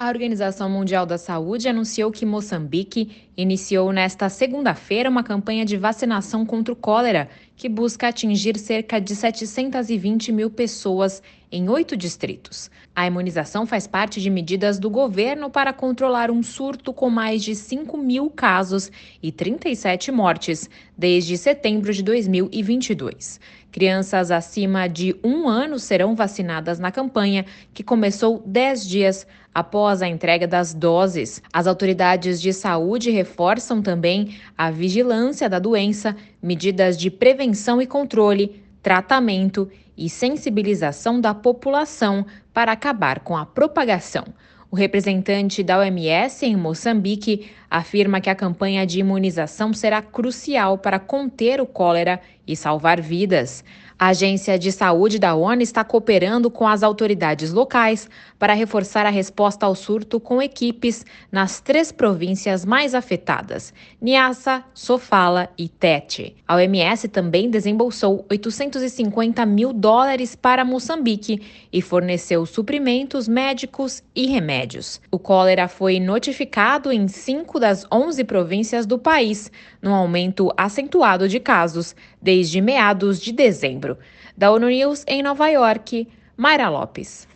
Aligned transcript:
A 0.00 0.06
Organização 0.06 0.70
Mundial 0.70 1.04
da 1.04 1.18
Saúde 1.18 1.68
anunciou 1.68 2.12
que 2.12 2.24
Moçambique 2.24 3.26
iniciou 3.36 3.92
nesta 3.92 4.28
segunda-feira 4.28 5.10
uma 5.10 5.24
campanha 5.24 5.64
de 5.64 5.76
vacinação 5.76 6.46
contra 6.46 6.72
o 6.72 6.76
cólera, 6.76 7.28
que 7.56 7.68
busca 7.68 8.06
atingir 8.06 8.56
cerca 8.60 9.00
de 9.00 9.16
720 9.16 10.30
mil 10.30 10.50
pessoas 10.50 11.20
em 11.50 11.68
oito 11.68 11.96
distritos. 11.96 12.70
A 12.94 13.06
imunização 13.06 13.66
faz 13.66 13.86
parte 13.86 14.20
de 14.20 14.28
medidas 14.28 14.78
do 14.78 14.90
governo 14.90 15.50
para 15.50 15.72
controlar 15.72 16.30
um 16.30 16.42
surto 16.42 16.92
com 16.92 17.08
mais 17.08 17.42
de 17.42 17.54
5 17.54 17.96
mil 17.96 18.28
casos 18.30 18.90
e 19.22 19.30
37 19.30 20.10
mortes 20.10 20.68
desde 20.96 21.36
setembro 21.38 21.92
de 21.92 22.02
2022. 22.02 23.40
Crianças 23.70 24.30
acima 24.30 24.88
de 24.88 25.14
um 25.22 25.48
ano 25.48 25.78
serão 25.78 26.16
vacinadas 26.16 26.78
na 26.78 26.90
campanha, 26.90 27.44
que 27.72 27.84
começou 27.84 28.42
10 28.44 28.88
dias 28.88 29.26
após 29.54 30.02
a 30.02 30.08
entrega 30.08 30.46
das 30.46 30.72
doses. 30.72 31.42
As 31.52 31.66
autoridades 31.66 32.40
de 32.40 32.52
saúde 32.52 33.10
reforçam 33.10 33.82
também 33.82 34.36
a 34.56 34.70
vigilância 34.70 35.48
da 35.48 35.58
doença, 35.58 36.16
medidas 36.42 36.96
de 36.96 37.10
prevenção 37.10 37.80
e 37.80 37.86
controle, 37.86 38.62
tratamento 38.82 39.70
e 39.96 40.08
sensibilização 40.08 41.20
da 41.20 41.34
população 41.34 42.24
para 42.52 42.72
acabar 42.72 43.20
com 43.20 43.36
a 43.36 43.44
propagação. 43.44 44.24
O 44.70 44.76
representante 44.76 45.62
da 45.62 45.78
OMS 45.78 46.44
em 46.44 46.54
Moçambique 46.54 47.50
afirma 47.70 48.20
que 48.20 48.28
a 48.28 48.34
campanha 48.34 48.86
de 48.86 49.00
imunização 49.00 49.72
será 49.72 50.02
crucial 50.02 50.76
para 50.76 50.98
conter 50.98 51.58
o 51.58 51.66
cólera 51.66 52.20
e 52.46 52.54
salvar 52.54 53.00
vidas. 53.00 53.64
A 53.98 54.08
Agência 54.08 54.58
de 54.58 54.70
Saúde 54.70 55.18
da 55.18 55.34
ONU 55.34 55.60
está 55.60 55.82
cooperando 55.82 56.50
com 56.50 56.68
as 56.68 56.82
autoridades 56.82 57.50
locais 57.50 58.08
para 58.38 58.52
reforçar 58.52 59.04
a 59.04 59.10
resposta 59.10 59.66
ao 59.66 59.74
surto 59.74 60.20
com 60.20 60.40
equipes 60.40 61.04
nas 61.32 61.60
três 61.60 61.90
províncias 61.90 62.64
mais 62.64 62.94
afetadas: 62.94 63.74
Niassa, 64.00 64.62
Sofala 64.72 65.48
e 65.58 65.68
Tete. 65.68 66.36
A 66.46 66.56
OMS 66.56 67.08
também 67.08 67.50
desembolsou 67.50 68.24
850 68.30 69.44
mil 69.44 69.72
dólares 69.72 70.36
para 70.36 70.64
Moçambique 70.64 71.42
e 71.72 71.82
forneceu 71.82 72.46
suprimentos 72.46 73.26
médicos 73.26 74.02
e 74.14 74.26
remédios. 74.26 74.57
O 75.10 75.18
cólera 75.18 75.68
foi 75.68 76.00
notificado 76.00 76.90
em 76.90 77.06
cinco 77.06 77.60
das 77.60 77.86
11 77.92 78.24
províncias 78.24 78.86
do 78.86 78.98
país, 78.98 79.52
num 79.80 79.94
aumento 79.94 80.52
acentuado 80.56 81.28
de 81.28 81.38
casos 81.38 81.94
desde 82.20 82.60
meados 82.60 83.20
de 83.20 83.32
dezembro. 83.32 83.98
Da 84.36 84.50
ONU 84.50 84.68
News 84.68 85.04
em 85.06 85.22
Nova 85.22 85.48
York, 85.48 86.08
Mayra 86.36 86.68
Lopes. 86.68 87.28